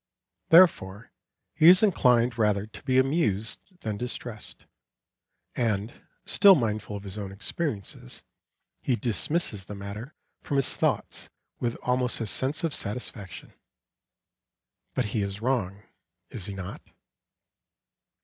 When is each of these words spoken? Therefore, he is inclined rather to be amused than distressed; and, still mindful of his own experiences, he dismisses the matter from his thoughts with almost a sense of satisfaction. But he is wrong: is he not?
Therefore, 0.49 1.11
he 1.53 1.69
is 1.69 1.83
inclined 1.83 2.35
rather 2.39 2.65
to 2.65 2.81
be 2.81 2.97
amused 2.97 3.61
than 3.81 3.97
distressed; 3.97 4.65
and, 5.53 5.93
still 6.25 6.55
mindful 6.55 6.95
of 6.95 7.03
his 7.03 7.19
own 7.19 7.31
experiences, 7.31 8.23
he 8.81 8.95
dismisses 8.95 9.65
the 9.65 9.75
matter 9.75 10.15
from 10.41 10.57
his 10.57 10.75
thoughts 10.75 11.29
with 11.59 11.75
almost 11.83 12.19
a 12.19 12.25
sense 12.25 12.63
of 12.63 12.73
satisfaction. 12.73 13.53
But 14.95 15.05
he 15.13 15.21
is 15.21 15.39
wrong: 15.39 15.83
is 16.31 16.47
he 16.47 16.55
not? 16.55 16.81